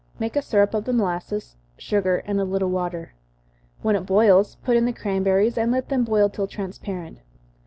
Make 0.17 0.35
a 0.35 0.41
syrup 0.41 0.73
of 0.73 0.85
the 0.85 0.93
molasses, 0.93 1.57
sugar, 1.77 2.23
and 2.25 2.41
a 2.41 2.43
little 2.43 2.71
water. 2.71 3.13
When 3.83 3.95
it 3.95 4.07
boils, 4.07 4.55
put 4.63 4.75
in 4.75 4.85
the 4.85 4.93
cranberries, 4.93 5.59
and 5.59 5.71
let 5.71 5.89
them 5.89 6.05
boil 6.05 6.27
till 6.27 6.47
transparent. 6.47 7.19